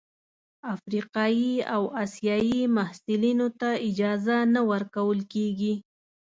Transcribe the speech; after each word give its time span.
افریقايي 0.75 1.53
او 1.75 1.83
اسیايي 2.03 2.59
محصلینو 2.77 3.47
ته 3.59 3.69
اجازه 3.89 4.37
نه 4.53 4.61
ورکول 4.71 5.19
کیږي. 5.33 5.73